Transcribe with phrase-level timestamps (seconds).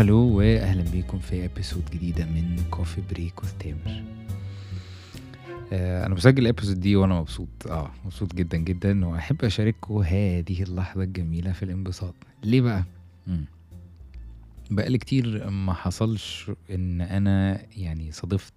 [0.00, 4.04] hello واهلا بيكم في episode جديدة من coffee break with تامر
[5.72, 7.48] آه أنا بسجل ال episode دي وأنا مبسوط.
[7.70, 12.14] آه مبسوط جدا جدا وأحب أشارككم هذه اللحظة الجميلة في الانبساط.
[12.44, 12.84] ليه بقى؟
[13.26, 13.44] مم.
[14.70, 18.54] بقالي كتير ما حصلش إن أنا يعني صادفت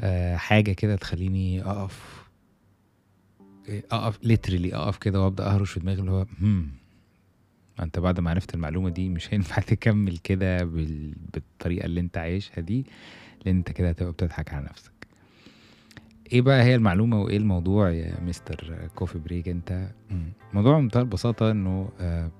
[0.00, 2.24] آه حاجة كده تخليني أقف
[3.92, 6.26] أقف literally أقف كده وأبدأ أهرش في دماغي اللي هو
[7.84, 11.14] انت بعد ما عرفت المعلومة دي مش هينفع تكمل كده بال...
[11.32, 12.86] بالطريقة اللي انت عايشها دي
[13.46, 14.92] لأن انت كده هتبقى بتضحك على نفسك.
[16.32, 19.88] إيه بقى هي المعلومة وايه الموضوع يا مستر كوفي بريك انت.
[20.54, 22.30] موضوع بمنتهى البساطه انه آه،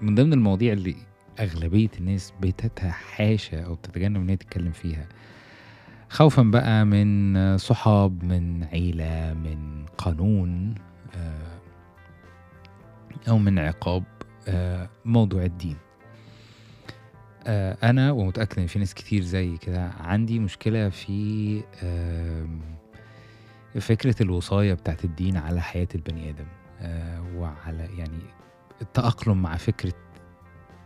[0.00, 0.94] من ضمن المواضيع اللي
[1.40, 5.06] اغلبية الناس بتتحاشى أو بتتجنب ان هي تتكلم فيها
[6.10, 10.74] خوفا بقى من صحاب من عيلة من قانون
[11.16, 11.58] آه،
[13.28, 14.04] أو من عقاب.
[15.04, 15.76] موضوع الدين.
[17.46, 21.62] آه، أنا ومتأكد إن في ناس كتير زي كده عندي مشكلة في
[23.80, 26.46] فكرة الوصاية بتاعت الدين على حياة البني آدم.
[26.80, 28.20] آه، وعلى يعني
[28.82, 29.92] التأقلم مع فكرة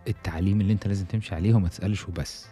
[0.09, 2.47] التعليم اللي أنت لازم تمشي عليه وما تسألش وبس.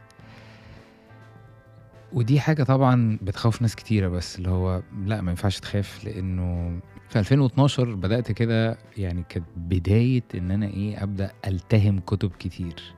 [2.14, 7.18] ودي حاجة طبعا بتخوف ناس كتيرة بس اللي هو لا ما ينفعش تخاف لأنه في
[7.18, 12.94] 2012 بدأت كده يعني كانت بداية إن أنا إيه أبدأ ألتهم كتب كتير.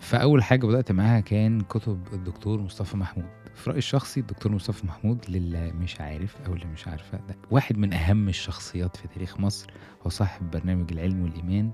[0.00, 3.26] فأول حاجة بدأت معاها كان كتب الدكتور مصطفى محمود.
[3.54, 7.78] في رأيي الشخصي الدكتور مصطفى محمود للي مش عارف أو اللي مش عارفة ده واحد
[7.78, 9.70] من أهم الشخصيات في تاريخ مصر.
[10.06, 11.70] هو صاحب برنامج العلم والإيمان.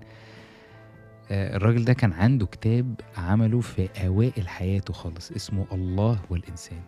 [1.30, 6.80] الراجل ده كان عنده كتاب عمله في أوائل حياته خالص اسمه الله والإنسان.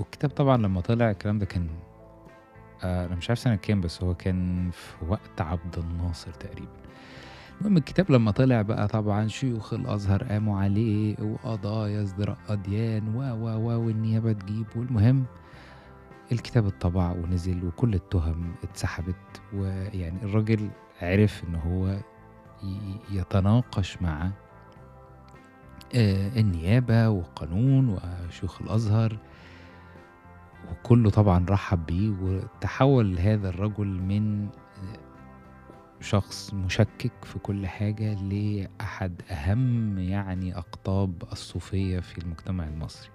[0.00, 1.68] والكتاب طبعا لما طلع الكلام ده كان
[2.84, 6.72] آه، أنا مش عارف سنة كام بس هو كان في وقت عبد الناصر تقريبا.
[7.60, 13.48] المهم الكتاب لما طلع بقى طبعا شيوخ الأزهر قاموا عليه وقضايا ازدراء أديان و و
[13.48, 14.66] و والنيابة تجيب.
[14.76, 15.24] والمهم
[16.32, 20.68] الكتاب اتطبع ونزل وكل التهم اتسحبت ويعني الراجل
[21.02, 21.96] عرف إن هو
[23.10, 24.30] يتناقش مع
[25.94, 29.18] آه، النيابة وقانون وشيوخ الأزهر
[30.70, 34.50] وكله طبعا رحب بيه وتحول هذا الرجل من آه،
[36.00, 43.10] شخص مشكك في كل حاجة لأحد أهم يعني أقطاب الصوفية في المجتمع المصري.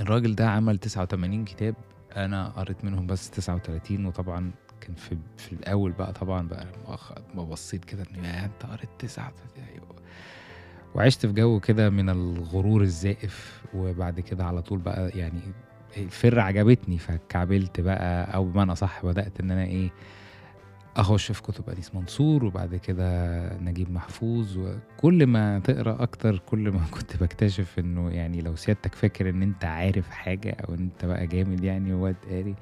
[0.00, 1.74] الراجل ده عمل 89 كتاب
[2.16, 4.50] أنا قريت منهم بس 39 وطبعا
[4.80, 6.66] كان في في الأول بقى طبعا بقى
[7.34, 9.32] ما بصيت كده إن يا أنت قريت تسعة
[9.72, 9.94] أيوة.
[10.94, 15.40] وعشت في جو كده من الغرور الزائف وبعد كده على طول بقى يعني
[15.96, 19.90] الفر عجبتني فكعبلت بقى أو بمعنى صح بدأت إن أنا إيه
[20.96, 23.08] أخش في كتب أنيس منصور وبعد كده
[23.58, 29.30] نجيب محفوظ وكل ما تقرأ أكتر كل ما كنت بكتشف إنه يعني لو سيادتك فاكر
[29.30, 32.54] إن أنت عارف حاجة أو إن أنت بقى جامد يعني واد قاري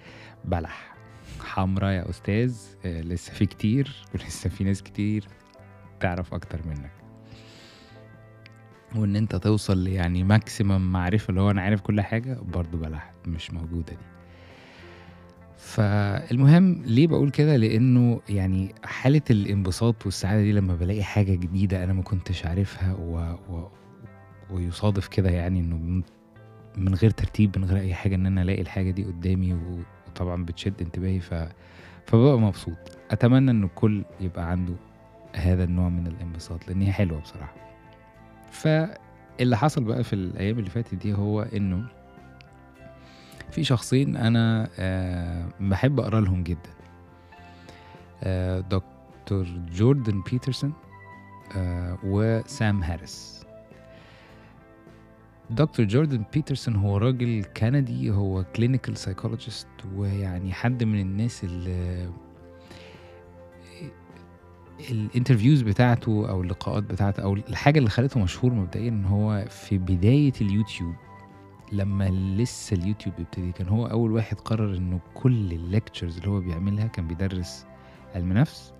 [0.44, 0.91] بلح
[1.40, 5.24] حمرا يا أستاذ آه، لسه في كتير ولسه في ناس كتير
[6.00, 6.90] تعرف أكتر منك.
[8.96, 13.50] وإن أنت توصل يعني ماكسيمم معرفة اللي هو أنا عارف كل حاجة برضو بلح مش
[13.50, 13.98] موجودة دي.
[15.56, 21.92] فالمهم ليه بقول كده؟ لأنه يعني حالة الانبساط والسعادة دي لما بلاقي حاجة جديدة أنا
[21.92, 23.16] ما كنتش عارفها و...
[23.54, 23.68] و...
[24.50, 25.76] ويصادف كده يعني إنه
[26.76, 29.54] من- غير ترتيب من غير أي حاجة إن أنا ألاقي الحاجة دي قدامي
[30.12, 30.22] و...
[30.22, 31.34] وطبعا بتشد انتباهي ف...
[32.06, 32.98] فببقى مبسوط.
[33.10, 34.74] أتمنى إن الكل يبقى عنده
[35.34, 37.54] هذا النوع من الانبساط لأن هي حلوة بصراحة.
[38.50, 41.84] فاللي حصل بقى في الأيام اللي فاتت دي هو إنه
[43.50, 46.70] في شخصين أنا آه بحب أقرأ لهم جدا.
[48.22, 50.72] آه دكتور جوردن بيترسون
[51.56, 53.41] آه وسام هاريس.
[55.50, 59.66] دكتور جوردن بيترسون هو راجل كندي هو clinical psychologist
[59.96, 62.10] ويعني حد من الناس اللي
[64.90, 69.78] ال interviews بتاعته أو اللقاءات بتاعته أو الحاجة اللي خلته مشهور مبدئيا إن هو في
[69.78, 70.94] بداية اليوتيوب
[71.72, 76.40] لما لسه اليوتيوب بيبتدي كان هو أول واحد قرر إنه كل ال lectures اللي هو
[76.40, 77.66] بيعملها كان بيدرس
[78.14, 78.72] علم نفس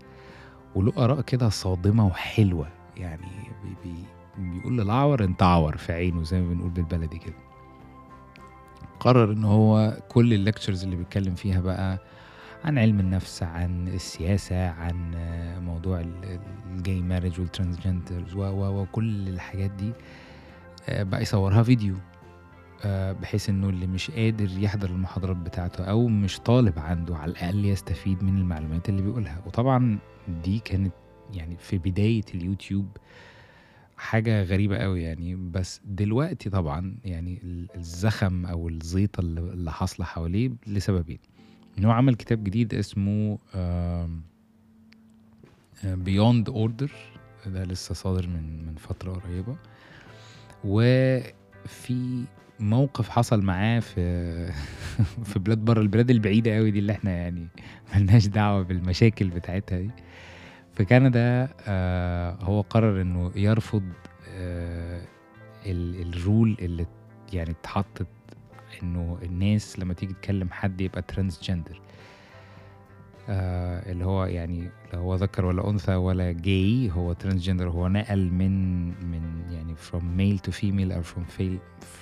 [0.75, 3.27] وله آراء كده صادمة وحلوة يعني
[3.65, 3.95] بي بي
[4.39, 7.35] بيقول للعور انت عور في عينه زي ما بنقول بالبلدي كده.
[9.01, 11.99] قرر إن هو كل ال lectures اللي بيتكلم فيها بقى
[12.65, 16.41] عن علم النفس عن السياسة عن آه، موضوع ال-
[16.71, 19.93] ال gay marriage وال transgenders وكل الحاجات دي
[20.89, 21.95] آه، بقى يصورها فيديو
[22.85, 27.65] آه، بحيث إنه اللي مش قادر يحضر المحاضرات بتاعته أو مش طالب عنده على الأقل
[27.65, 29.43] يستفيد من المعلومات اللي بيقولها.
[29.47, 29.99] وطبعا
[30.45, 30.93] دي كانت
[31.35, 32.87] يعني في بداية اليوتيوب
[34.03, 40.51] حاجة غريبة أوي يعني بس دلوقتي طبعًا يعني ال الزخم أو الزيطة اللي حاصلة حواليه
[40.67, 41.19] لسببين،
[41.79, 43.39] إن هو عمل كتاب جديد اسمه
[45.83, 46.91] Beyond Order.
[47.47, 49.57] ده لسه صادر من من فترة قريبة،
[50.65, 52.25] وفي
[52.61, 54.53] موقف حصل معاه في
[55.25, 57.49] في بلاد برّه، البلاد البعيدة أوي دي اللي إحنا يعني
[57.95, 59.91] ما لناش دعوة بالمشاكل بتاعتها دي،
[60.75, 63.83] في كندا آآ هو قرر إنه يرفض
[64.29, 65.01] آآ
[65.67, 66.87] ال الrule اللي
[67.33, 68.07] يعني اتحطت
[68.83, 71.77] إنه الناس لمّا تيجي تكلم حد يبقى transgender.
[73.29, 78.31] آآ اللي هو يعني لا هو ذكر ولا أنثى ولا gay هو transgender هو نقل
[78.31, 81.41] من من يعني from male to female أو from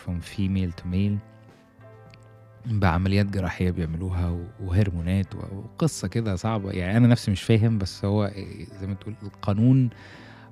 [0.07, 1.19] from female to male.
[2.67, 8.25] بعمليات جراحية بيعملوها وهرمونات و وقصة كده صعبة، يعني أنا نفسي مش فاهم بس هو
[8.25, 9.91] آآ زي ما تقول القانون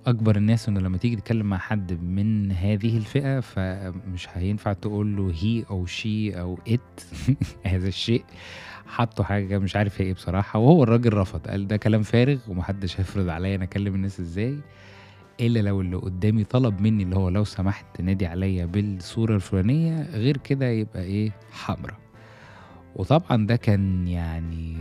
[0.06, 5.32] أجبر الناس إنه لمّا تيجي تتكلم مع حد من هذه الفئة فمش هينفع تقول له
[5.32, 7.02] he أو she أو it.
[7.66, 8.25] هذا الشيء،
[8.87, 12.38] حطّوا حاجة كده مش عارف هي إيه بصراحة، وهو الراجل رفض، قال ده كلام فارغ
[12.49, 14.58] وما حدش هيفرض عليّا أنا أكلم الناس إزاي،
[15.40, 20.37] إلا لو اللي قدامي طلب مني اللي هو لو سمحت تنادي عليّا بالصورة الفلانية، غير
[20.37, 21.96] كده يبقى إيه حمرا.
[22.96, 24.76] وطبعًا ده كان يعني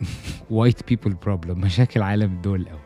[0.54, 2.78] white people problem مشاكل عالم الدول الأول.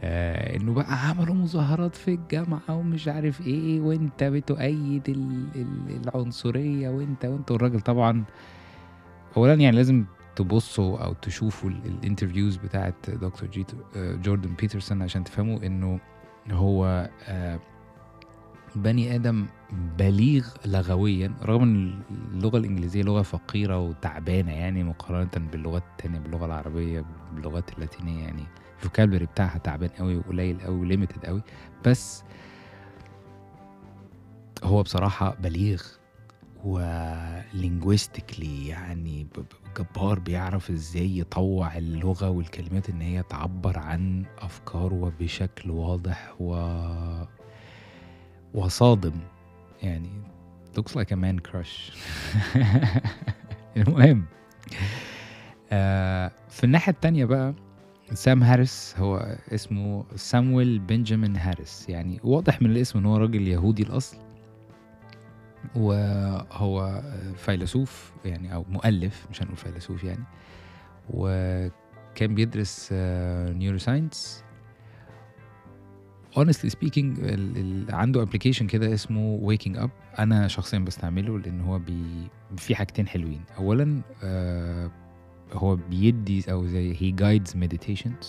[0.00, 6.88] آآ إنه بقى عملوا مظاهرات في الجامعة ومش عارف إيه، وأنت بتؤيد ال ال العنصرية
[6.88, 8.24] وأنت، وأنت، والراجل طبعًا
[9.36, 10.04] أولًا يعني لازم
[10.36, 16.00] تبصوا أو تشوفوا ال الinterviews بتاعة دكتور جيت آآ جوردن بيترسون عشان تفهموا إنه
[16.50, 17.58] هو آآ
[18.76, 19.46] بني آدم
[19.98, 22.00] بليغ لغويًا، رغم إن
[22.32, 27.04] اللغة الإنجليزية لغة فقيرة وتعبانة يعني مقارنة باللغات التانية، باللغة العربية،
[27.34, 28.42] باللغات اللاتينية يعني
[28.82, 31.42] الvocabulary بتاعها تعبان أوي وقليل أوي وlimited أوي،
[31.86, 32.22] بس
[34.64, 35.82] هو بصراحة بليغ.
[36.66, 39.46] وlinguistically يعني ب ب
[39.78, 46.54] جبار، بيعرف إزاي يطوّع اللغة والكلمات إن هي تعبّر عن أفكاره بشكل واضح و
[48.54, 49.12] وصادم،
[49.82, 50.10] يعني
[50.76, 51.92] looks like a man crush.
[53.76, 54.24] المهم
[55.72, 57.54] آآ في الناحية التانية بقى
[58.12, 63.82] سام هاريس هو اسمه سامويل بنجامين هاريس، يعني واضح من الاسم إن هو راجل يهودي
[63.82, 64.16] الأصل.
[65.74, 67.02] وهو
[67.36, 70.24] فيلسوف يعني أو مؤلف مش هنقول فيلسوف يعني،
[71.10, 72.88] وكان بيدرس
[76.66, 80.18] speaking ال ال عنده application كده اسمه waking up.
[80.18, 84.90] أنا شخصيًا باستعمله لإن هو بي فيه حاجتين حلوين، أولًا آآ
[85.52, 88.26] هو بيدّي أو زي he guides meditations.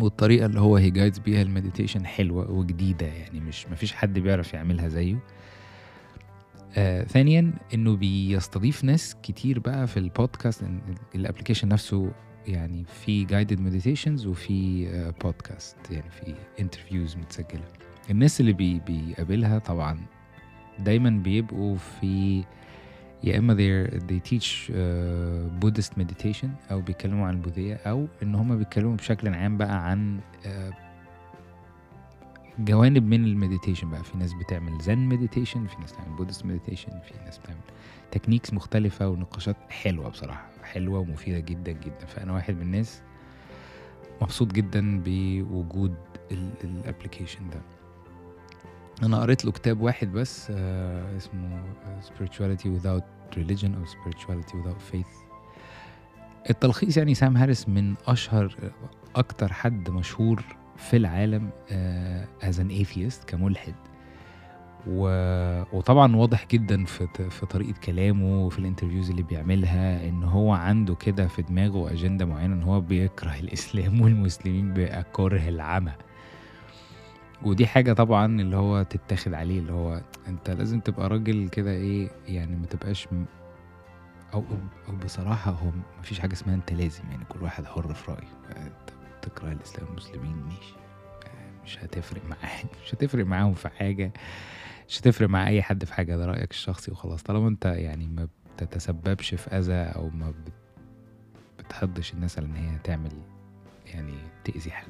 [0.00, 4.54] والطريقة اللي هو he guides بيها الmeditation حلوة وجديدة يعني مش ما فيش حد بيعرف
[4.54, 5.16] يعملها زيه.
[6.76, 9.96] آآ ثانيًا إنه بيستضيف ناس كتير بقى في
[10.62, 10.80] إن
[11.16, 12.10] الapplication نفسه
[12.46, 16.34] يعني فيه guided meditations وفيه آآ podcast يعني فيه
[16.64, 17.64] interviews متسجلة.
[18.10, 20.00] الناس اللي بي بيقابلها طبعًا
[20.78, 22.44] دايمًا بيبقوا في
[23.24, 28.58] يا إما they're they teach آآ Buddhist meditation أو بيتكلموا عن البوذية أو إن هم
[28.58, 30.70] بيتكلموا بشكلٍ عام بقى عن آآ
[32.58, 37.14] جوانب من الmeditation بقى، في ناس بتعمل Zen meditation، في ناس بتعمل Buddhist meditation، في
[37.24, 37.60] ناس بتعمل
[38.16, 43.02] techniques مختلفة ونقاشات حلوة بصراحة، حلوة ومفيدة جدًا، جدًا، فأنا واحد من الناس
[44.22, 45.94] مبسوط جدًا بوجود
[46.32, 47.60] ال الapplication ده.
[49.02, 51.62] أنا قريت له كتاب واحد بس آآ اسمه
[52.02, 55.26] spirituality without religion أو spirituality without faith.
[56.50, 58.72] التلخيص يعني سام هاريس من أشهر
[59.16, 60.44] أكتر حد مشهور
[60.76, 61.50] في العالم
[62.42, 63.74] as an atheist كملحد.
[64.88, 65.08] و
[65.72, 71.28] وطبعًا واضح جدًا في في طريقة كلامه وفي الinterviews اللي بيعملها إن هو عنده كده
[71.28, 75.92] في دماغه أجندة معينة إن هو بيكره الإسلام والمسلمين بكره العمى.
[77.42, 82.10] ودي حاجة طبعًا اللي هو تتاخد عليه، اللي هو أنت لازم تبقى راجل كده إيه،
[82.28, 83.24] يعني ما تبقاش م
[84.34, 84.44] أو
[84.88, 85.66] أو بصراحة هو
[85.96, 88.28] ما فيش حاجة اسمها أنت لازم، يعني كل واحد حُر في رأيه،
[89.26, 90.74] أنت بتكره الإسلام والمسلمين ماشي،
[91.26, 94.12] آآ مش هتفرق معاه مش هتفرق معاهم في حاجة،
[94.88, 98.28] مش هتفرق مع أي حد في حاجة، ده رأيك الشخصي وخلاص، طالما أنت يعني ما
[98.56, 100.52] بتتسببش في أذى أو ما بت
[101.58, 103.10] بتحضّش الناس على إن هي تعمل
[103.86, 104.14] يعني
[104.44, 104.88] تأذي حد.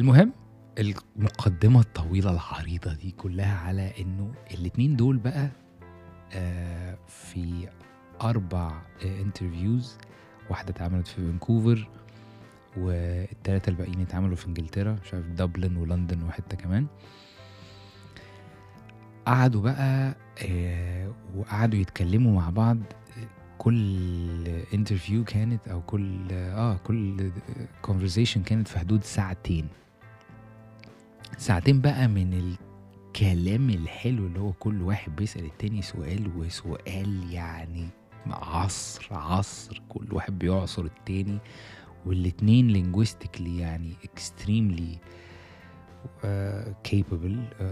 [0.00, 0.32] المهم
[0.78, 5.48] المقدمة الطويلة العريضة دي كلها على إنه الاتنين دول بقى
[6.32, 7.68] آآ في
[8.22, 9.86] 4 interviews
[10.50, 11.88] واحدة اتعملت في فانكوفر،
[12.76, 16.86] والتلاتة الباقيين اتعملوا في انجلترا مش عارف دبلن ولندن وحتة كمان.
[19.26, 22.78] قعدوا بقى آه، وقعدوا يتكلموا مع بعض.
[23.58, 27.30] كل interview كانت أو كل آه كل
[27.86, 29.68] conversation كانت في حدود ساعتين.
[31.38, 32.56] ساعتين بقى من
[33.14, 37.88] الكلام الحلو اللي هو كل واحد بيسأل التاني سؤال وسؤال يعني
[38.26, 41.38] عصر عصر كل واحد بيعصر التاني
[42.06, 44.98] والاتنين linguistically يعني extremely
[46.24, 47.64] uh, capable uh,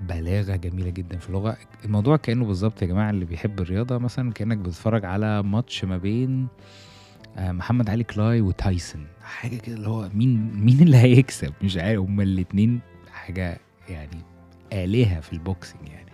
[0.00, 1.56] بلاغة جميلة جدا في اللغة.
[1.84, 6.48] الموضوع كأنه بالظبط يا جماعة اللي بيحب الرياضة مثلا كأنك بتتفرج على ماتش ما بين
[7.36, 9.06] آه، محمد علي كلاي وتايسون.
[9.22, 12.80] حاجة كده اللي هو مين مين اللي هيكسب؟ مش عارف هما الاتنين
[13.12, 14.18] حاجة يعني
[14.72, 16.10] آلهة في ال boxing يعني.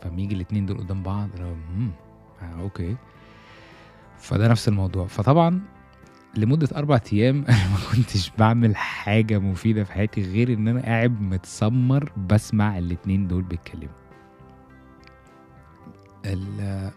[0.00, 1.28] فلما يجي الاتنين دول قدام بعض
[2.44, 2.96] آه، okay
[4.18, 5.60] فده نفس الموضوع فطبعا
[6.36, 11.20] لمدة أربع أيام أنا ما كنتش بعمل حاجة مفيدة في حياتي غير إن أنا قاعد
[11.20, 13.94] متسمر بسمع الاتنين دول بيتكلموا.
[16.26, 16.90] ال-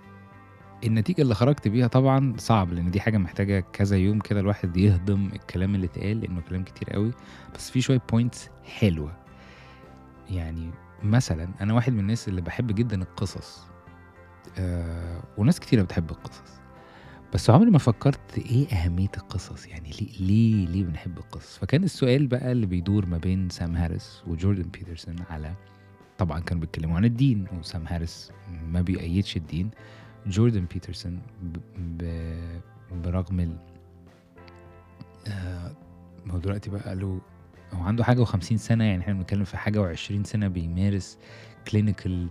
[0.84, 5.30] النتيجة اللي خرجت بيها طبعا صعب لأن دي حاجة محتاجة كذا يوم كده الواحد يهضم
[5.34, 7.12] الكلام اللي اتقال لأنه كلام كتير قوي
[7.56, 8.50] بس في شوية points
[8.80, 9.12] حلوة.
[10.30, 10.72] يعني
[11.04, 13.68] مثلا أنا واحد من الناس اللي بحب جدا القصص.
[14.60, 16.58] آه وناس كتيرة بتحب القصص.
[17.34, 22.27] بس عمري ما فكرت إيه أهمية القصص يعني ليه ليه ليه بنحب القصص فكان السؤال
[22.27, 25.54] بقى اللي بيدور ما بين سام هاريس وجوردن بيترسون على
[26.18, 28.32] طبعا كانوا بيتكلموا عن الدين وسام هاريس
[28.68, 29.70] ما بيأيدش الدين
[30.27, 31.22] جوردن بيترسون.
[32.92, 33.58] برغم ال
[35.27, 35.72] آه،
[36.32, 37.22] هو دلوقتي بقى له
[37.74, 41.18] هو عنده حاجة وخمسين سنة يعني إحنا بنتكلم في حاجة وعشرين سنة بيمارس
[41.72, 42.27] clinical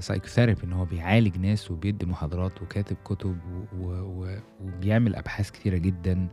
[0.00, 3.38] psychotherapy إن هو بيعالج ناس وبيدي محاضرات وكاتب كتب
[4.60, 6.28] وبيعمل أبحاث كتيرة جدا.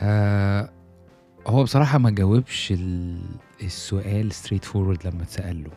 [0.00, 0.68] آه
[1.46, 5.70] هو بصراحة ما جاوبش ال- السؤال straightforward لما اتسال له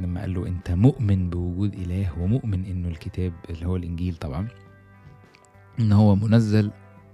[0.00, 4.48] لما قال له أنت مؤمن بوجود إله ومؤمن إنه الكتاب اللي هو الإنجيل طبعا؟
[5.80, 6.70] إن هو منزل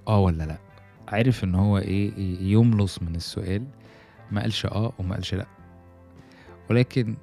[0.08, 0.58] آه ولا لأ؟
[1.08, 2.12] عرف إن هو إيه
[2.52, 3.64] يملص من السؤال.
[4.32, 5.46] ما قالش آه وما قالش لأ.
[6.70, 7.14] ولكن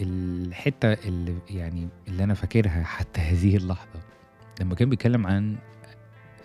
[0.00, 4.00] الحتة اللي يعني اللي أنا فاكرها حتى هذه اللحظة
[4.60, 5.56] لما كان بيتكلم عن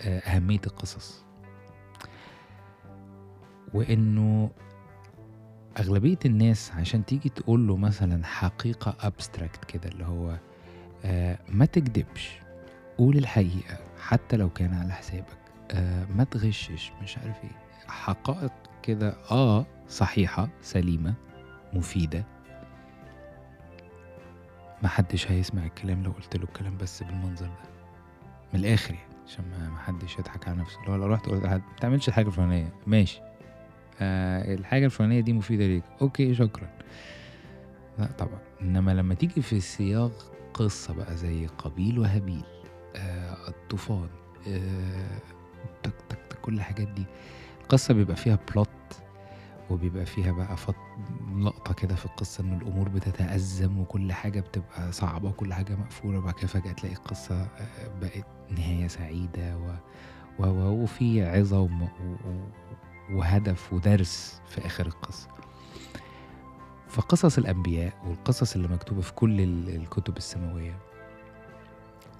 [0.01, 1.25] آه، أهمية القصص.
[3.73, 4.51] وإنه
[5.79, 10.37] أغلبية الناس عشان تيجي تقول له مثلا حقيقة ابستراكت كده اللي هو
[11.05, 12.31] آه، ما تكذبش
[12.97, 15.37] قول الحقيقة حتى لو كان على حسابك
[15.71, 17.65] آه، ما تغشش مش عارف إيه.
[17.87, 18.51] حقائق
[18.83, 21.13] كده آه صحيحة سليمة
[21.73, 22.25] مفيدة.
[24.85, 27.69] محدش هيسمع الكلام لو قلت له الكلام بس بالمنظر ده.
[28.53, 30.79] من الآخر يعني عشان ما محدش يضحك على نفسه.
[30.87, 32.73] لو لو رحت قلت ما تعملش الحاجة الفلانية.
[32.87, 33.21] ماشي.
[34.01, 35.83] آه الحاجة الفلانية دي مفيدة ليك.
[36.01, 36.69] أوكي شكرا.
[37.99, 38.39] لا طبعا.
[38.61, 42.43] إنما لما تيجي في سياق قصة بقى زي قابيل وهابيل
[42.95, 44.09] آه الطوفان
[44.47, 45.19] آه
[45.83, 47.03] تك تك تك كل الحاجات دي
[47.61, 48.69] القصة بيبقى فيها بلوت
[49.69, 50.75] وبيبقى فيها بقى فط...
[51.37, 56.33] لقطة كده في القصة إن الأمور بتتأزم وكل حاجة بتبقى صعبة وكل حاجة مقفولة وبعد
[56.33, 58.25] كده فجأة تلاقي القصة آه، بقت
[58.57, 59.69] نهاية سعيدة و...
[60.39, 60.47] و...
[60.47, 60.83] و...
[60.83, 61.81] وفي عظة وم...
[61.83, 61.87] و...
[62.25, 62.47] و...
[63.11, 65.27] وهدف ودرس في آخر القصة.
[66.87, 70.77] فقصص الأنبياء والقصص اللي مكتوبة في كل ال- الكتب السماوية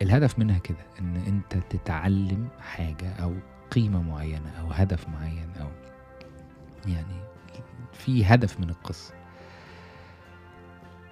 [0.02, 3.34] الهدف منها كده إن أنت تتعلم حاجة أو
[3.72, 5.68] قيمة معينة أو هدف معين أو
[6.88, 7.22] يعني
[7.94, 9.14] في هدف من القصة.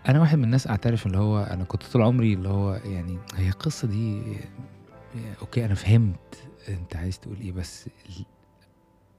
[0.10, 3.50] أنا واحد من الناس أعترف اللي هو أنا كنت طول عمري اللي هو يعني هي
[3.50, 4.22] القصة دي
[5.42, 7.90] Okay أنا فهمت أنت عايز تقول إيه بس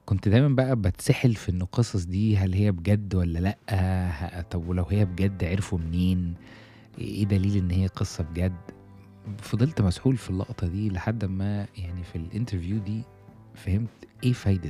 [0.06, 4.84] كنت دايما بقى بتسحل في إن القصص دي هل هي بجد ولا ه- طب ولو
[4.84, 6.34] هي بجد عرفوا منين؟
[6.98, 8.56] إيه دليل إن هي قصة بجد؟
[9.38, 13.02] فضلت مسحول في اللقطة دي لحد ما يعني في ال interview دي
[13.54, 13.90] فهمت
[14.24, 14.68] إيه فايدة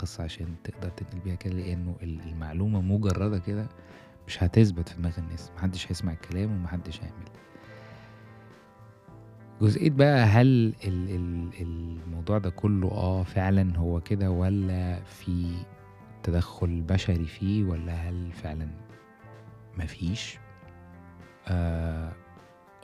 [0.00, 3.68] القصة قصة عشان تقدر تنقل بيها كده لأنه ال- المعلومة مجردة كده
[4.26, 5.50] مش هتثبت في دماغ الناس.
[5.56, 7.24] محدش هيسمع الكلام ومحدش هيعمل.
[9.60, 10.46] جزئية بقى هل
[10.84, 15.52] ال- ال- الموضوع ده كله آه فعلا هو كده ولا في
[16.22, 18.68] تدخل بشري فيه ولا هل فعلا
[19.78, 20.38] مفيش؟
[21.48, 22.12] آه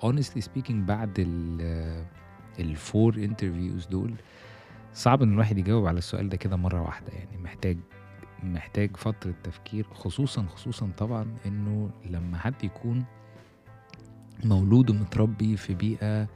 [0.02, 2.06] honestly speaking بعد ال
[2.58, 4.14] الفور انترفيوز دول
[4.96, 7.76] صعب إن الواحد يجاوب على السؤال ده كده مرة واحدة يعني محتاج
[8.42, 13.04] محتاج فترة تفكير خصوصا خصوصا طبعا إنه لما حد يكون
[14.44, 16.28] مولود ومتربي في بيئة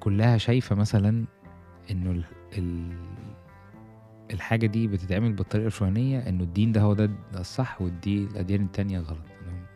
[0.00, 1.24] كلها شايفة مثلا
[1.90, 2.24] إنه ال-
[2.58, 2.92] ال
[4.30, 9.18] الحاجة دي بتتعمل بالطريقة الفلانية إنه الدين ده هو ده الصح والدي الأديان التانية غلط.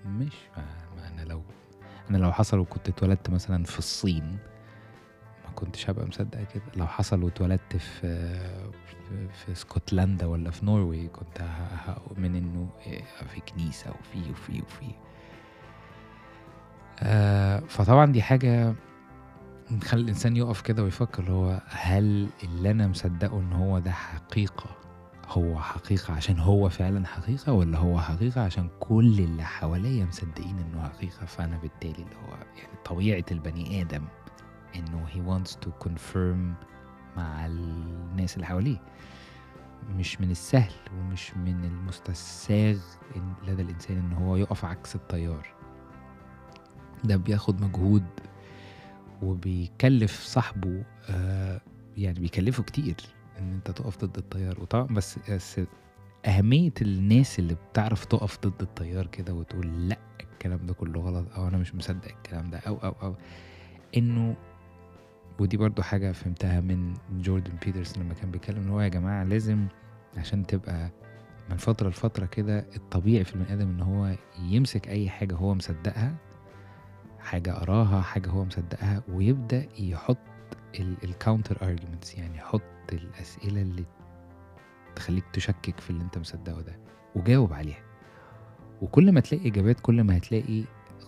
[0.07, 0.33] مش
[0.97, 1.43] ما أنا لو
[2.11, 4.39] أنا لو حصل وكنت اتولدت مثلا في الصين
[5.59, 6.63] كنتش هبقى مصدق كده.
[6.77, 8.39] لو حصل واتولدت في
[9.33, 11.41] في, اسكتلندا ولا في نرويج كنت
[11.87, 12.69] هؤمن إنه
[13.29, 14.87] في كنيسة وفي وفي وفي.
[17.01, 18.75] آه فطبعا دي حاجة
[19.81, 24.71] تخلي الإنسان يقف كده ويفكر هو هل اللي أنا مصدقه إن هو ده حقيقة
[25.29, 30.83] هو حقيقة عشان هو فعلا حقيقة ولا هو حقيقة عشان كل اللي حواليا مصدقين إنه
[30.89, 34.05] حقيقة؟ فأنا بالتالي اللي هو يعني طبيعة البني آدم
[34.77, 36.67] إنه he wants to confirm
[37.17, 38.83] مع الناس اللي حواليه.
[39.97, 42.79] مش من السهل ومش من المستساغ
[43.47, 45.47] لدى الإنسان إن هو يقف عكس التيار.
[47.05, 48.05] ده بياخد مجهود
[49.23, 51.61] وبيكلف صاحبه آه
[51.97, 52.97] يعني بيكلفه كتير
[53.39, 54.61] إن أنت تقف ضد التيار.
[54.61, 55.61] وطبعا بس, بس
[56.27, 61.49] أهمية الناس اللي بتعرف تقف ضد التيار كده وتقول لأ الكلام ده كله غلط أو
[61.49, 63.15] أنا مش مصدق الكلام ده أو أو أو
[63.97, 64.37] إنه
[65.39, 69.67] ودي برضو حاجة فهمتها من جوردن بيترسون لما كان بيتكلم إن هو يا جماعة لازم
[70.17, 70.91] عشان تبقى
[71.51, 76.15] من فترة لفترة كده الطبيعي في البني آدم إن هو يمسك أي حاجة هو مصدقها
[77.21, 80.19] حاجة قراها حاجة هو مصدقها ويبدأ يحط
[81.05, 83.85] ال counter arguments يعني يحط الأسئلة اللي
[84.97, 86.79] تخليك تشكك في اللي أنت مصدقه ده
[87.15, 87.83] وجاوب عليها.
[88.83, 90.65] وكل ما تلاقي إجابات كل ما هتلاقي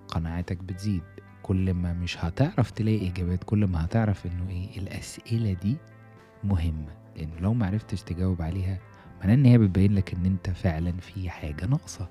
[0.09, 1.03] قناعاتك بتزيد.
[1.50, 5.76] كل ما مش هتعرف تلاقي إجابات كل ما هتعرف إنه إيه الأسئلة دي
[6.45, 8.78] مهمة لأن لو معرفتش تجاوب عليها
[9.21, 12.09] معناه إن هي بتبين لك إن أنت فعلا في حاجة ناقصة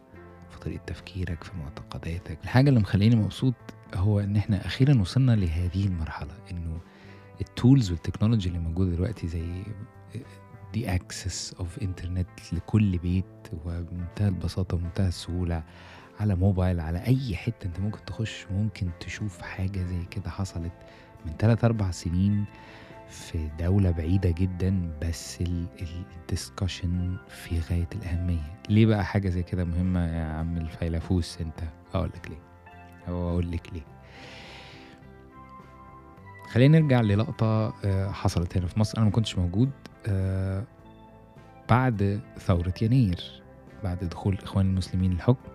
[0.50, 2.38] في طريقة تفكيرك في معتقداتك.
[2.44, 3.54] الحاجة اللي مخليني مبسوط
[3.96, 6.80] هو إن إحنا أخيرا وصلنا لهذه المرحلة إنه
[7.42, 9.64] ال tools وال technology اللي موجودة دلوقتي زي
[10.74, 15.64] the access of internet لكل بيت وبمنتهى البساطة ومنتهى السهولة.
[16.20, 20.72] على موبايل على أي حتة أنت ممكن تخش ممكن تشوف حاجة زي كده حصلت
[21.26, 22.46] من 3 4 سنين
[23.10, 26.88] في دولة بعيدة جدا بس الدiscussion
[27.30, 28.60] في غاية الأهمية.
[28.70, 31.60] ليه بقى حاجة زي كده مهمة يا عم الفيلافوس أنت؟
[31.94, 32.40] أقول لك ليه.
[33.08, 33.82] أو لك ليه.
[36.52, 38.98] خلينا نرجع للقطة آه، حصلت هنا في مصر.
[38.98, 39.72] أنا ما كنتش موجود
[40.08, 40.64] آه،
[41.70, 43.42] بعد ثورة يناير
[43.84, 45.50] بعد دخول الإخوان المسلمين الحكم.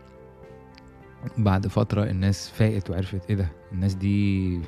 [1.38, 3.48] بعد فترة الناس فاقت وعرفت إيه ده.
[3.72, 4.60] الناس دي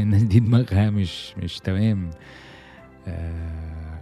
[0.00, 2.10] الناس دي دماغها مش مش تمام.
[3.06, 4.00] آه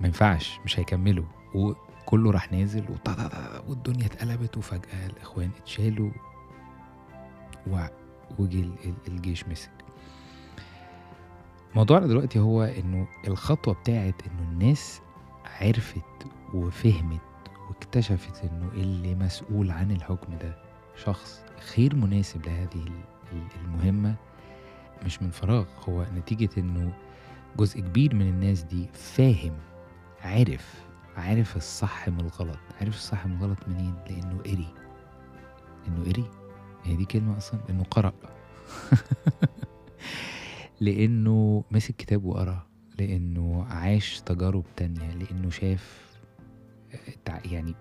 [0.00, 1.24] ما ينفعش مش هيكملوا.
[1.54, 2.84] وكله راح نازل
[3.68, 6.10] والدنيا اتقلبت وفجأة الإخوان اتشالوا
[8.38, 9.70] وجي ال- ال- الجيش مسك.
[11.74, 15.00] موضوعنا دلوقتي هو إنه الخطوة بتاعت إنه الناس
[15.60, 17.20] عرفت وفهمت
[17.68, 20.65] واكتشفت إنه اللي مسؤول عن الحكم ده
[20.96, 21.42] شخص
[21.76, 23.00] غير مناسب لهذه ال-
[23.32, 24.14] ال- المهمة
[25.04, 26.92] مش من فراغ هو نتيجة إنه
[27.58, 29.52] جزء كبير من الناس دي فاهم
[30.20, 30.74] عارف
[31.16, 34.68] عارف الصح من الغلط عارف الصح من الغلط منين؟ لأنه قري.
[35.88, 36.24] انه قري.
[36.84, 38.12] هي دي كلمة أصلا انه قرأ.
[40.80, 42.66] لأنه مسك كتاب وقرأ
[42.98, 46.05] لأنه عاش تجارب تانية لأنه شاف
[47.44, 47.74] يعني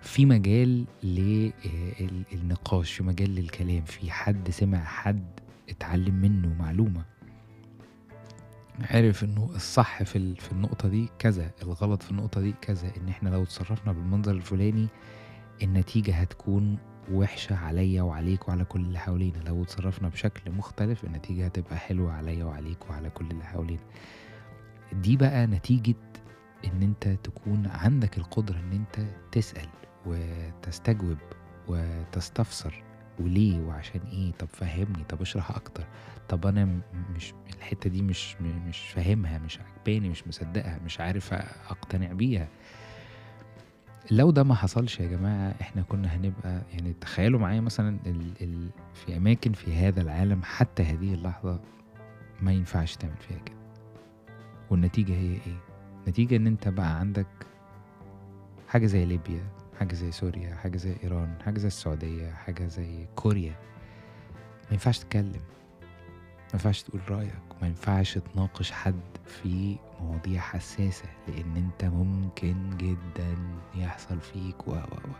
[0.00, 0.84] في مجال
[2.32, 7.04] للنقاش في مجال للكلام في حد سمع حد اتعلم منه معلومة.
[8.80, 13.28] عرف إنه الصح في في النقطة دي كذا الغلط في النقطة دي كذا إن إحنا
[13.28, 14.86] لو اتصرفنا بالمنظر الفلاني
[15.62, 16.78] النتيجة هتكون
[17.12, 19.38] وحشة عليا وعليك وعلى كل اللي حوالينا.
[19.46, 23.82] لو اتصرفنا بشكل مختلف النتيجة هتبقى حلوة عليا وعليك وعلى كل اللي حوالينا.
[24.92, 25.94] دي بقى نتيجة
[26.66, 29.68] إن أنت تكون عندك القدرة إن أنت تسأل
[30.06, 31.16] وتستجوب
[31.68, 32.82] وتستفسر
[33.20, 35.84] وليه وعشان إيه؟ طب فهمني طب اشرح أكتر.
[36.28, 36.78] طب أنا
[37.16, 41.34] مش الحتة دي مش مش فاهمها مش عجباني مش مصدقها مش عارف
[41.70, 42.48] أقتنع بيها.
[44.10, 48.70] لو ده ما حصلش يا جماعة إحنا كنا هنبقى يعني تخيلوا معايا مثلا ال ال
[48.94, 51.60] في أماكن في هذا العالم حتى هذه اللحظة
[52.40, 53.56] ما ينفعش تعمل فيها كده.
[54.70, 55.60] والنتيجة هي إيه؟
[56.08, 57.26] نتيجة إن أنت بقى عندك
[58.68, 59.44] حاجة زي ليبيا
[59.78, 63.54] حاجة زي سوريا حاجة زي إيران حاجة زي السعودية حاجة زي كوريا.
[64.66, 65.42] ما ينفعش تتكلم.
[66.36, 67.42] ما ينفعش تقول رأيك.
[67.62, 73.36] ما ينفعش تناقش حد في مواضيع حساسة لأن أنت ممكن جدا
[73.74, 75.12] يحصل فيك و و و.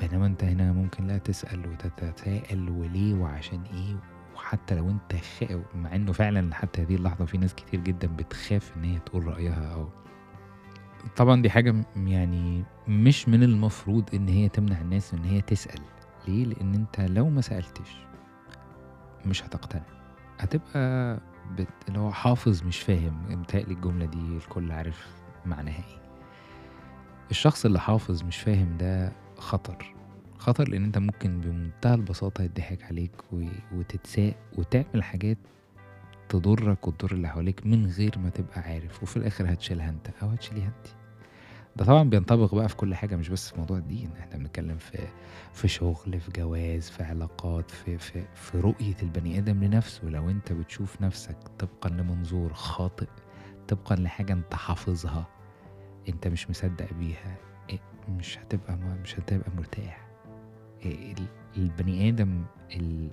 [0.00, 3.96] بينما أنت هنا ممكن لا تسأل وتتساءل وليه وعشان إيه؟
[4.36, 5.44] وحتى لو انت خ...
[5.74, 9.74] مع انه فعلا حتى هذه اللحظة في ناس كتير جدا بتخاف إن هي تقول رأيها
[9.74, 9.88] أو
[11.16, 15.80] طبعا دي حاجة يعني مش من المفروض إن هي تمنع الناس إن هي تسأل.
[16.28, 17.96] ليه؟ لأن أنت لو ما سألتش
[19.26, 19.82] مش هتقتنع.
[20.38, 21.20] هتبقى
[21.58, 21.68] بت...
[21.88, 23.40] اللي هو حافظ مش فاهم.
[23.40, 25.06] متهيألي الجملة دي الكل عارف
[25.46, 26.00] معناها إيه.
[27.30, 29.94] الشخص اللي حافظ مش فاهم ده خطر.
[30.38, 33.44] خطر لأن أنت ممكن بمنتهى البساطة يضحك عليك و...
[33.74, 35.38] وتتساق وتعمل حاجات
[36.28, 40.66] تضرك وتضر اللي حواليك من غير ما تبقى عارف وفي الآخر هتشيلها أنت أو هتشيليها
[40.66, 40.86] أنت.
[41.76, 44.10] ده طبعا بينطبق بقى في كل حاجة مش بس في موضوع الدين.
[44.18, 44.98] إحنا بنتكلم في
[45.52, 50.08] في شغل في جواز في علاقات في في في رؤية البني آدم لنفسه.
[50.08, 53.08] لو أنت بتشوف نفسك طبقا لمنظور خاطئ
[53.68, 55.26] طبقا لحاجة أنت حافظها
[56.08, 57.36] أنت مش مصدق بيها
[58.08, 60.05] مش هتبقى مش هتبقى مرتاح.
[61.56, 62.44] البني آدم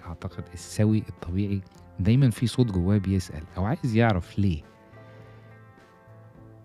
[0.05, 1.61] أعتقد السوي الطبيعي
[1.99, 4.61] دايما في صوت جواه بيسأل أو عايز يعرف ليه.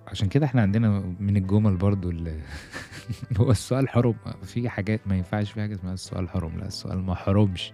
[0.07, 2.41] عشان كده إحنا عندنا من الجمل برضو اللي
[3.39, 7.15] هو السؤال حرم في حاجات ما ينفعش في حاجة اسمها السؤال حرم لا السؤال ما
[7.15, 7.73] حرمش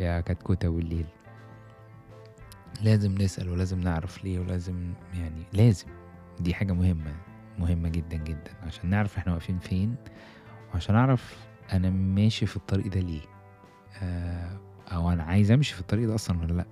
[0.00, 1.06] يا كتكوتة والليل.
[2.82, 5.86] لازم نسأل ولازم نعرف ليه ولازم يعني لازم.
[6.40, 7.14] دي حاجة مهمة
[7.58, 8.50] مهمة جدا جدا.
[8.62, 9.94] عشان نعرف إحنا واقفين فين
[10.74, 13.20] وعشان اعرف أنا ماشي في الطريق ده ليه؟
[14.02, 14.60] آه
[14.92, 16.66] أو أنا عايز أمشي في الطريق ده أصلا ولا لأ؟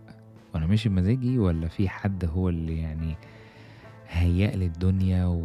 [0.55, 3.17] وأنا ماشي بمزاجي ولا في حد هو اللي يعني
[4.09, 5.41] هيأ لي الدنيا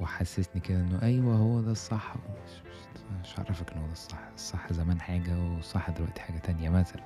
[0.00, 2.14] وحسسني كده إنه أيوه هو ده الصح؟
[3.22, 7.02] مش, عارفك ان هو ده الصح الصح زمان حاجة والصح دلوقتي حاجة تانية مثلا.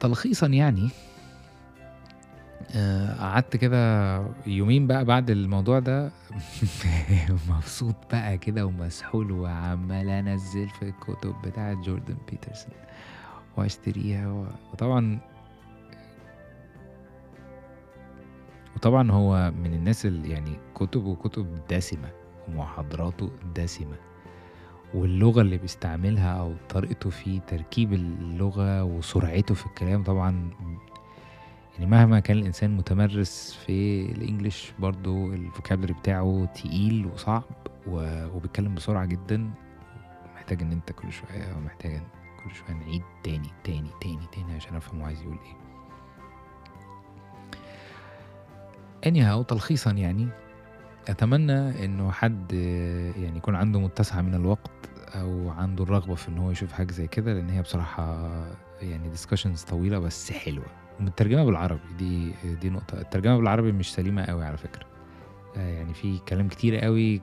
[0.00, 0.88] تلخيصا يعني
[3.18, 6.10] قعدت كده يومين بقى بعد الموضوع ده
[7.48, 12.74] مبسوط بقى كده ومسحول وعمال انزل في الكتب بتاعه جوردن بيترسون
[13.56, 15.18] واشتريها وطبعا
[18.76, 22.10] وطبعا هو من الناس اللي يعني كتبه كتب دسمة
[22.48, 23.96] ومحاضراته دسمة
[24.94, 30.50] واللغة اللي بيستعملها أو طريقته في تركيب اللغة وسرعته في الكلام طبعا
[31.74, 37.42] يعني مهما كان الإنسان متمرس في الإنجليش برضو الفوكابلري بتاعه تقيل وصعب
[37.86, 39.50] وبيتكلم بسرعة جدا
[40.34, 42.00] محتاج إن أنت كل شوية محتاج
[42.44, 45.64] كل شوية نعيد تاني تاني تاني تاني عشان أفهم هو عايز يقول إيه.
[49.10, 50.28] Anyhow تلخيصا يعني
[51.08, 52.52] أتمنى إنه حد
[53.16, 54.70] يعني يكون عنده متسع من الوقت
[55.14, 58.30] أو عنده الرغبة في إن هو يشوف حاجة زي كده لأن هي بصراحة
[58.82, 60.83] يعني ديسكشنز طويلة بس حلوة.
[61.00, 63.00] ومترجمه بالعربي دي دي نقطة.
[63.00, 64.86] الترجمة بالعربي مش سليمة قوي على فكرة.
[65.56, 67.20] آه، يعني في كلام كتير قوي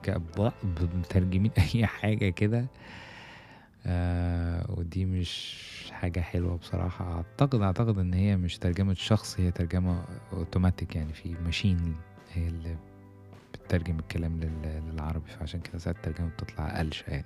[0.94, 2.66] مترجمين أي حاجة كده.
[3.86, 7.16] آه ودي مش حاجة حلوة بصراحة.
[7.16, 11.94] أعتقد أعتقد إن هي مش ترجمة شخص هي ترجمة أوتوماتيك يعني في ماشين
[12.32, 12.76] هي اللي
[13.52, 15.30] بتترجم الكلام لل- للعربي.
[15.30, 17.24] فعشان كده ساعات الترجمة بتطلع قلشة يعني.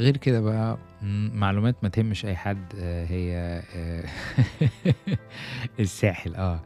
[0.00, 0.78] غير كده بقى.
[1.32, 4.04] معلومات ما تهمش أي حد آه، هي آه،
[5.80, 6.60] الساحل آه.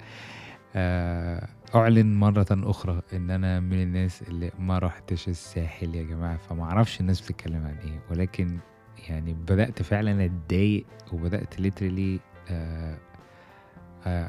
[0.76, 6.62] آه، أعلن مرة أخرى إن أنا من الناس اللي ما رحتش الساحل يا جماعة فما
[6.62, 8.00] أعرفش الناس بتتكلم عن إيه.
[8.10, 8.58] ولكن
[9.08, 12.20] يعني بدأت فعلا أتضايق وبدأت literally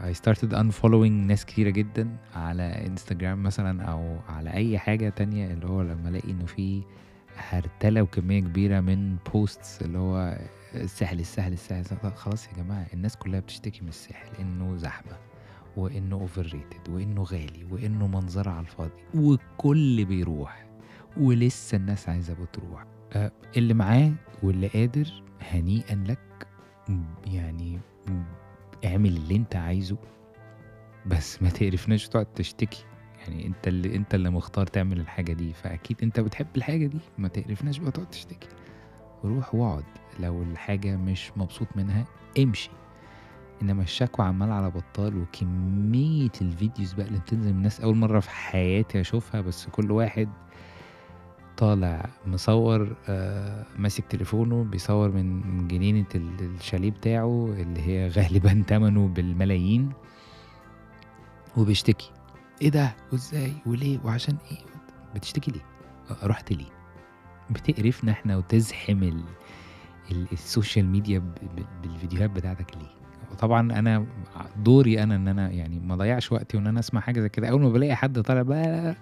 [0.10, 5.68] I started unfollowing ناس كتيرة جدا على انستجرام مثلا أو على أي حاجة تانية اللي
[5.68, 6.84] هو لما ألاقي إنه في
[7.38, 10.38] هرتلة وكمية كبيرة من بوستس اللي هو
[10.76, 12.16] الساحل الساحل الساحل.
[12.16, 15.18] خلاص يا جماعة الناس كلها بتشتكي من الساحل إنه زحمة
[15.78, 20.66] وإنه overrated وإنه غالي وإنه منظرة على الفاضي والكل بيروح
[21.18, 26.48] ولسه الناس عايزة بتروح آه، اللي معاه واللي قادر هنيئا لك
[27.26, 27.80] يعني
[28.86, 29.98] اعمل اللي أنت عايزه
[31.06, 32.86] بس ما تقرفناش تقعد تشتكي
[33.28, 37.28] يعني انت اللي انت اللي مختار تعمل الحاجة دي فأكيد انت بتحب الحاجة دي ما
[37.28, 38.48] تقرفناش بقى تقعد تشتكي.
[39.24, 39.84] روح واقعد
[40.20, 42.06] لو الحاجة مش مبسوط منها
[42.40, 42.70] امشي.
[43.62, 48.30] إنما الشكوى عمال على بطال وكمية الفيديوز بقى اللي بتنزل من الناس أول مرة في
[48.30, 50.30] حياتي أشوفها بس كل واحد
[51.58, 59.08] طالع مصور آه ماسك تليفونه بيصور من جنينة ال- الشاليه بتاعه اللي هي غالبا تمنه
[59.08, 59.90] بالملايين
[61.58, 62.12] وبيشتكي.
[62.62, 64.58] إيه ده؟ وإزاي؟ وليه؟ وعشان إيه؟
[65.16, 65.66] بتشتكي ليه؟
[66.12, 66.70] آه، رحت ليه؟
[67.50, 69.24] بتقرفنا إحنا وتزحم ال...
[70.12, 70.28] ال...
[70.32, 71.34] ال social media ب...
[71.84, 72.96] بالفيديوهات بتاعتك ليه؟
[73.40, 74.06] طبعا أنا
[74.58, 77.50] دوري أنا إن أنا يعني ما ضيعش وقتي وإن أنا أسمع حاجة زي كده.
[77.50, 78.96] أول ما بلاقي حد طالع بقى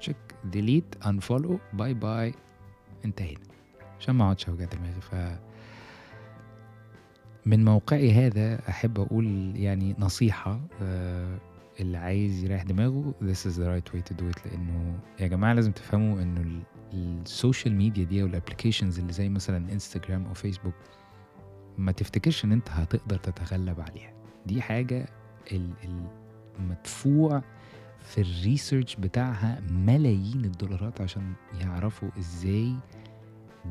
[0.00, 2.34] تشيك delete unfollow bye bye
[3.04, 3.40] انتهينا.
[4.00, 5.00] عشان ما أقعدش أوجع دماغي.
[5.00, 5.14] ف
[7.46, 11.38] من موقعي هذا أحب أقول يعني نصيحة آه،
[11.80, 15.52] اللي عايز يريح دماغه this is the right way to do it لأنه يا جماعة
[15.52, 20.74] لازم تفهموا ال- ال social media دي وال applications اللي زي مثلا انستجرام أو فيسبوك
[21.78, 24.12] ما تفتكرش إن أنت هتقدر تتغلب عليها.
[24.46, 25.06] دي حاجة
[25.52, 26.06] ال-
[26.58, 27.42] المدفوع
[28.00, 32.74] في ال research بتاعها ملايين الدولارات عشان يعرفوا إزاي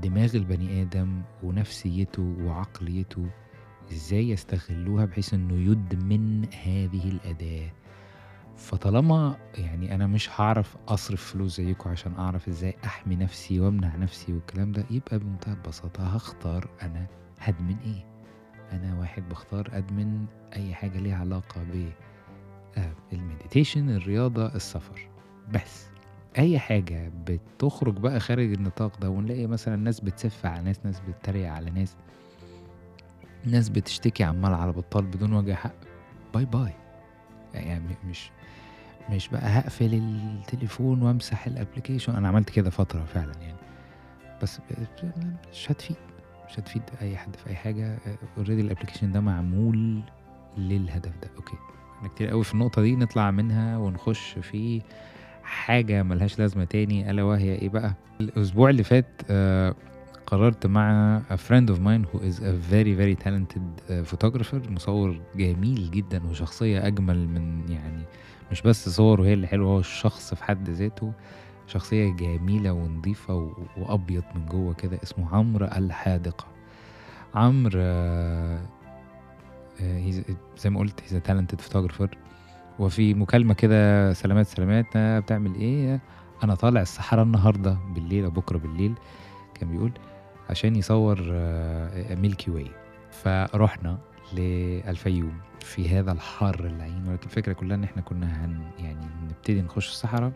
[0.02, 3.26] دماغ البني آدم ونفسيته وعقليته
[3.92, 7.72] إزاي يستغلوها بحيث إنه يدمن هذه الأداة.
[8.56, 14.34] فطالما يعني أنا مش هعرف أصرف فلوس زيكم عشان أعرف إزاي أحمي نفسي وأمنع نفسي
[14.34, 17.08] والكلام ده يبقى بمنتهى البساطة هختار أنا
[17.40, 18.06] هدمن إيه.
[18.72, 21.90] أنا واحد بختار أدمن أي حاجة ليها علاقة ب
[22.78, 25.10] آه، المديتيشن الرياضة السفر.
[25.54, 25.90] بس
[26.38, 31.52] أي حاجة بتخرج بقى خارج النطاق ده ونلاقي مثلا ناس بتسف على ناس ناس بتتريق
[31.52, 31.96] على ناس
[33.46, 35.74] ناس بتشتكي عمال على بطال بدون وجه حق
[36.34, 36.74] bye bye.
[37.54, 38.32] يعني مش
[39.10, 42.15] مش بقى هقفل التليفون وامسح ال application.
[42.16, 43.58] أنا عملت كده فترة فعلا يعني.
[44.44, 44.60] بس
[45.52, 45.96] مش هتفيد
[46.50, 47.98] مش هتفيد أي حد في أي حاجة.
[48.38, 50.02] Already ال application ده معمول
[50.58, 51.30] للهدف ده.
[51.38, 51.56] Okay.
[51.98, 52.96] إحنا كتير قوي في النقطة دي.
[52.96, 54.82] نطلع منها ونخش في
[55.44, 59.76] حاجة ملهاش لازمة تاني ألا وهي إيه بقى؟ الأسبوع اللي فات آه
[60.26, 64.70] قررت مع a friend of mine who is a very very talented آه، photographer.
[64.72, 68.04] مصور جميل جدا وشخصية أجمل من يعني
[68.52, 71.14] مش بس صوره هي اللي حلوة هو الشخص في حد ذاته
[71.68, 76.48] شخصية جميلة ونظيفة وأبيض من جوه كده اسمه عمرو الحادقة.
[77.36, 78.60] عمرو آه،
[79.82, 80.12] آه،
[80.58, 82.10] زي ما قلت a talented photographer.
[82.80, 86.02] وفي مكالمة كده سلامات سلامات آه، بتعمل إيه؟
[86.44, 88.94] أنا طالع الصحراء النهاردة بالليل أو بكرة بالليل
[89.54, 89.92] كان بيقول
[90.50, 91.18] عشان يصور
[92.16, 92.72] ميلكي واي.
[93.12, 93.98] فرحنا
[94.34, 95.51] للفيوم.
[95.63, 100.32] في هذا الحر اللعين ولكن الفكرة كلها إن إحنا كنا هن يعني نبتدي نخش الصحراء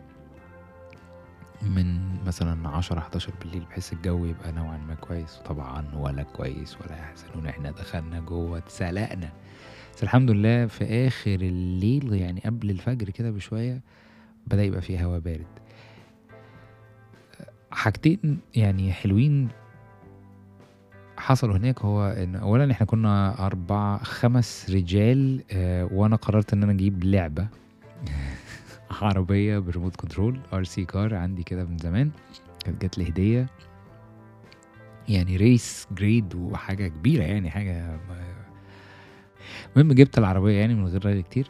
[1.61, 6.97] من مثلا 10 11 بالليل بحيث الجو يبقى نوعا ما كويس وطبعا ولا كويس ولا
[6.99, 9.29] يحزنون إحنا دخلنا جوه اتسلقنا.
[9.95, 13.81] بس الحمد لله في آخر الليل يعني قبل الفجر كده بشوية
[14.47, 15.47] بدأ يبقى فيه هواء بارد.
[17.71, 19.47] حاجتين يعني حلوين
[21.25, 26.71] حصلوا هناك هو إن اولا إحنا كنا أربع خمس رجال آه وأنا قررت إن أنا
[26.71, 27.47] أجيب لعبة
[29.01, 32.11] عربية ب remote control RC car عندي كده من زمان
[32.65, 33.47] كانت جات لي هدية.
[35.09, 37.99] يعني race grade وحاجة كبيرة يعني حاجة
[39.75, 41.47] المهم جبت العربية يعني من غير رأي كتير.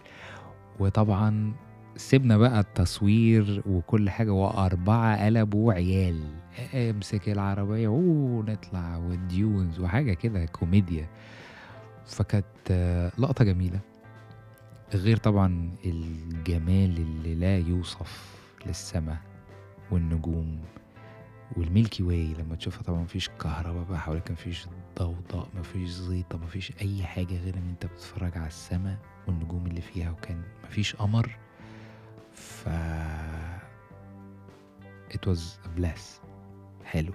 [0.80, 1.54] وطبعا
[1.98, 6.24] سيبنا بقى التصوير وكل حاجة وأربعة قلبوا عيال
[6.74, 11.08] امسك العربية ونطلع وال dunes وحاجة كده كوميديا.
[12.06, 13.80] فكانت لقطة جميلة.
[14.94, 19.18] غير طبعا الجمال اللي لا يوصف للسماء
[19.92, 20.60] والنجوم
[21.58, 22.34] وال Milky Way.
[22.40, 24.68] لما تشوفها طبعا مفيش كهرباء بقى حواليك مفيش
[25.00, 30.12] ضوضاء مفيش زيطة مفيش أي حاجة غير إن أنت بتتفرج على السماء والنجوم اللي فيها.
[30.12, 31.38] وكان مفيش قمر
[32.36, 32.70] ف
[35.16, 36.22] it was a bless.
[36.86, 37.14] حلو.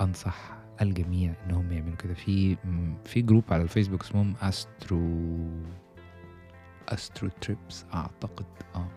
[0.00, 2.14] أنصح الجميع إنهم يعملوا كده.
[2.14, 2.56] في
[3.04, 5.48] في جروب على الفيسبوك اسمهم Astro
[6.88, 8.46] Astro Trips أعتقد.
[8.74, 8.88] آه.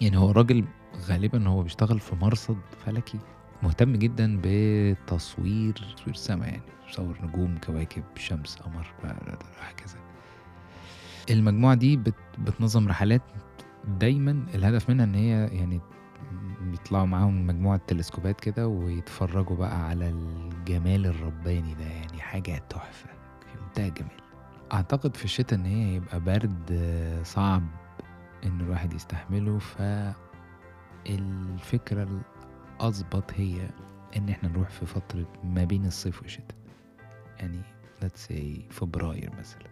[0.00, 0.64] يعني هو راجل
[1.08, 3.18] غالبا هو بيشتغل في مرصد فلكي.
[3.62, 6.62] مهتم جدا بتصوير تصوير سماء يعني.
[6.86, 8.86] بيصور نجوم كواكب شمس قمر
[9.60, 9.98] هكذا.
[11.30, 13.22] المجموعة دي بت بتنظم رحلات
[13.88, 15.80] دايما الهدف منها إن هي يعني
[16.60, 21.84] بيطلعوا معاهم مجموعة تلسكوبات كده ويتفرجوا بقى على الجمال الرباني ده.
[21.84, 23.08] يعني حاجة تحفة
[23.40, 24.10] في منتهى الجمال
[24.72, 26.80] أعتقد في الشتاء إن هي يبقى برد
[27.24, 27.62] صعب
[28.44, 29.58] إن الواحد يستحمله.
[31.06, 32.08] فالفكرة
[32.80, 33.68] الأظبط هي
[34.16, 36.56] إن إحنا نروح في فترة ما بين الصيف والشتاء.
[37.38, 37.62] يعني
[38.02, 39.62] let's say فبراير مثلا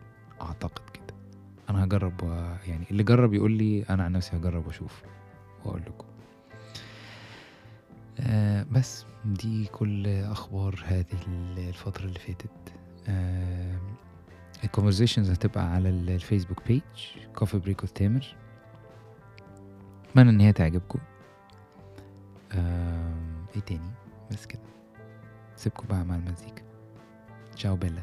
[0.43, 1.06] أعتقد كده.
[1.71, 2.27] أنا هجرب و...
[2.67, 5.03] يعني اللي جرب يقول لي أنا عن نفسي هجرب وأشوف
[5.65, 6.07] وأقول لكم.
[8.21, 12.51] آه بس دي كل أخبار هذه ال- الفترة اللي فاتت.
[13.09, 13.79] آه
[14.65, 16.83] ال conversations هتبقى على ال- الفيسبوك page
[17.35, 18.37] Coffee Break with تامر
[20.11, 20.99] أتمنى إن هي تعجبكم.
[22.53, 23.15] آه
[23.57, 23.91] إيه تاني؟
[24.33, 24.61] بس كده.
[25.57, 26.63] سيبكم بقى مع المزيكا.
[27.53, 28.03] ciao bella.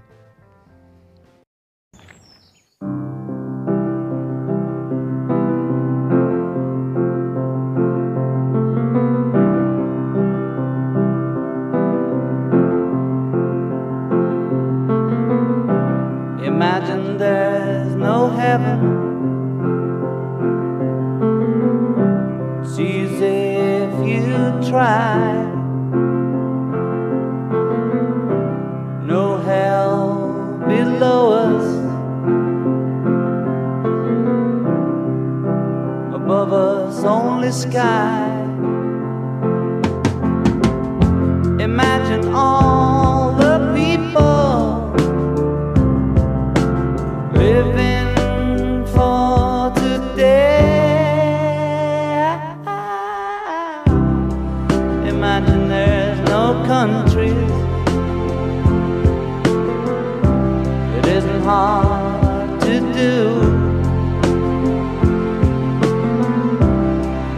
[61.44, 63.16] Hard to do.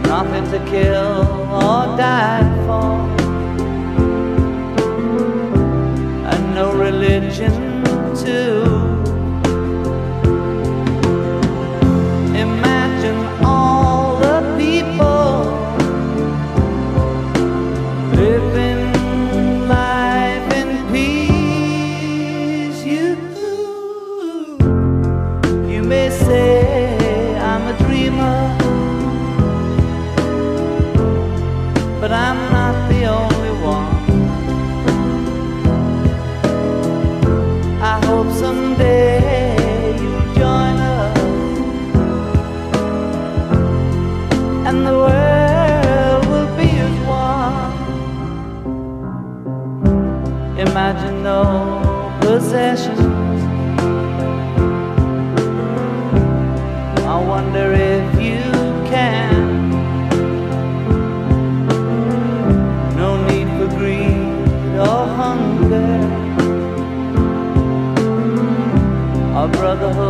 [0.08, 2.45] Nothing to kill or die
[69.82, 70.05] other